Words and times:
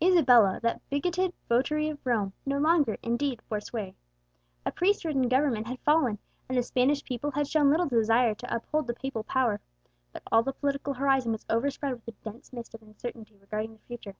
Isabella, 0.00 0.60
that 0.62 0.80
bigoted 0.90 1.32
votary 1.48 1.88
of 1.88 1.98
Rome, 2.06 2.34
no 2.46 2.56
longer, 2.56 2.98
indeed, 3.02 3.42
bore 3.48 3.60
sway; 3.60 3.96
a 4.64 4.70
priest 4.70 5.04
ridden 5.04 5.28
government 5.28 5.66
had 5.66 5.80
fallen, 5.80 6.20
and 6.48 6.56
the 6.56 6.62
Spanish 6.62 7.02
people 7.02 7.32
had 7.32 7.48
shown 7.48 7.68
little 7.68 7.88
desire 7.88 8.36
to 8.36 8.54
uphold 8.54 8.86
the 8.86 8.94
Papal 8.94 9.24
power; 9.24 9.60
but 10.12 10.22
all 10.30 10.44
the 10.44 10.52
political 10.52 10.94
horizon 10.94 11.32
was 11.32 11.44
overspread 11.50 11.94
with 11.94 12.06
a 12.06 12.12
dense 12.30 12.52
mist 12.52 12.74
of 12.74 12.82
uncertainty 12.82 13.36
regarding 13.36 13.72
the 13.72 13.80
future. 13.88 14.14